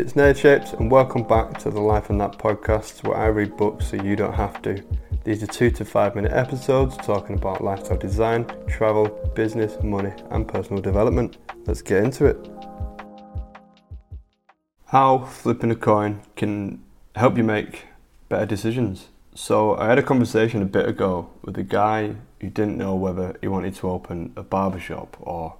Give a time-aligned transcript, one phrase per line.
[0.00, 3.88] It's Shapes, and welcome back to the Life and That podcast where I read books
[3.88, 4.80] so you don't have to.
[5.24, 10.46] These are two to five minute episodes talking about lifestyle design, travel, business, money, and
[10.46, 11.38] personal development.
[11.66, 12.48] Let's get into it.
[14.86, 16.80] How flipping a coin can
[17.16, 17.86] help you make
[18.28, 19.08] better decisions.
[19.34, 23.36] So, I had a conversation a bit ago with a guy who didn't know whether
[23.40, 25.56] he wanted to open a barbershop or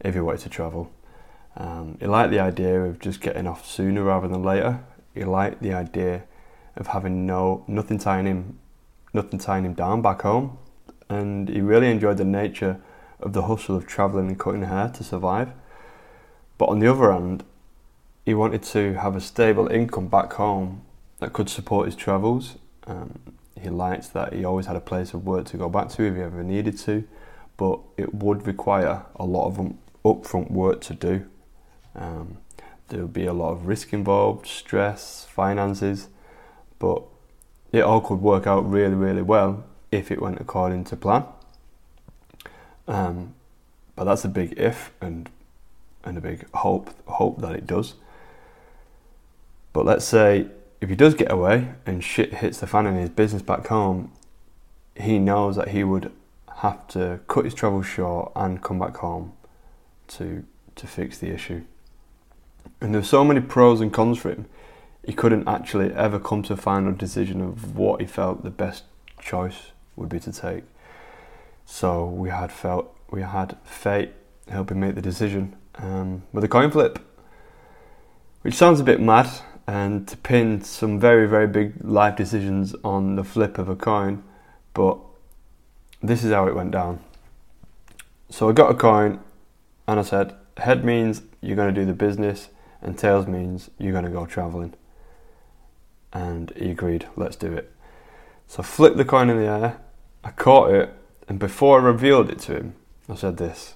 [0.00, 0.90] if he wanted to travel.
[1.56, 4.84] Um, he liked the idea of just getting off sooner rather than later.
[5.14, 6.24] He liked the idea
[6.76, 8.58] of having no nothing tying him,
[9.14, 10.58] nothing tying him down back home,
[11.08, 12.80] and he really enjoyed the nature
[13.20, 15.52] of the hustle of travelling and cutting hair to survive.
[16.58, 17.44] But on the other hand,
[18.26, 20.82] he wanted to have a stable income back home
[21.20, 22.56] that could support his travels.
[22.86, 23.18] Um,
[23.58, 26.14] he liked that he always had a place of work to go back to if
[26.14, 27.04] he ever needed to,
[27.56, 31.26] but it would require a lot of upfront work to do.
[31.96, 32.38] Um,
[32.88, 36.08] there would be a lot of risk involved, stress, finances,
[36.78, 37.02] but
[37.72, 41.24] it all could work out really, really well if it went according to plan.
[42.86, 43.34] Um,
[43.96, 45.28] but that's a big if and
[46.04, 47.94] and a big hope hope that it does.
[49.72, 50.46] But let's say
[50.80, 54.12] if he does get away and shit hits the fan in his business back home,
[54.94, 56.12] he knows that he would
[56.58, 59.32] have to cut his travel short and come back home
[60.08, 60.44] to
[60.76, 61.64] to fix the issue.
[62.80, 64.46] And there's so many pros and cons for him.
[65.04, 68.84] He couldn't actually ever come to a final decision of what he felt the best
[69.20, 70.64] choice would be to take.
[71.64, 74.12] So we had felt we had fate
[74.48, 76.98] help him make the decision um, with a coin flip,
[78.42, 79.28] which sounds a bit mad,
[79.66, 84.22] and to pin some very very big life decisions on the flip of a coin,
[84.74, 84.98] but
[86.02, 87.00] this is how it went down.
[88.28, 89.20] So I got a coin,
[89.88, 92.48] and I said, head means you're going to do the business
[92.86, 94.74] and tails means you're going to go travelling.
[96.12, 97.72] And he agreed, let's do it.
[98.46, 99.80] So I flipped the coin in the air,
[100.22, 100.94] I caught it,
[101.28, 102.74] and before I revealed it to him,
[103.08, 103.74] I said this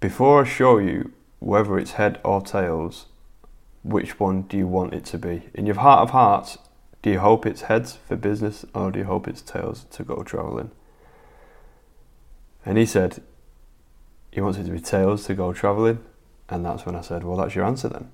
[0.00, 3.06] Before I show you whether it's head or tails,
[3.82, 5.50] which one do you want it to be?
[5.52, 6.58] In your heart of hearts,
[7.02, 10.22] do you hope it's heads for business or do you hope it's tails to go
[10.22, 10.70] travelling?
[12.64, 13.22] And he said
[14.30, 15.98] he wants it to be tails to go travelling.
[16.48, 18.10] And that's when I said, well, that's your answer then.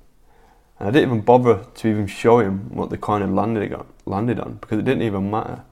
[0.78, 3.86] And I didn't even bother to even show him what the coin had landed on,
[4.06, 5.64] landed on because it didn't even matter.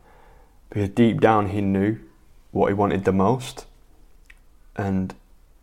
[0.69, 1.99] Because deep down he knew
[2.51, 3.67] what he wanted the most.
[4.75, 5.15] And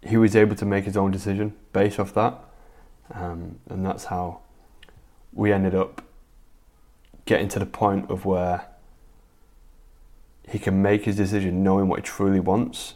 [0.01, 2.39] he was able to make his own decision based off that.
[3.13, 4.39] Um, and that's how
[5.33, 6.03] we ended up
[7.25, 8.65] getting to the point of where
[10.47, 12.95] he can make his decision knowing what he truly wants,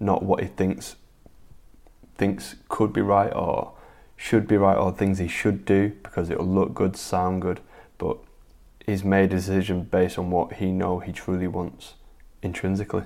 [0.00, 0.96] not what he thinks
[2.16, 3.72] thinks could be right or
[4.16, 7.60] should be right or things he should do because it'll look good, sound good,
[7.98, 8.18] but
[8.86, 11.94] he's made a decision based on what he know he truly wants
[12.42, 13.04] intrinsically.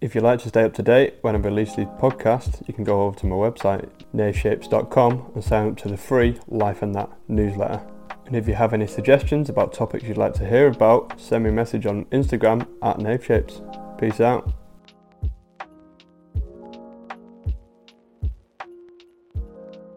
[0.00, 2.84] If you'd like to stay up to date when I release these podcasts, you can
[2.84, 7.10] go over to my website, nathshapes.com, and sign up to the free Life and That
[7.28, 7.80] newsletter.
[8.26, 11.50] And if you have any suggestions about topics you'd like to hear about, send me
[11.50, 13.60] a message on Instagram at nathshapes.
[13.98, 14.63] Peace out.